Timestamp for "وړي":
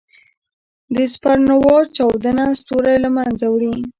3.49-3.75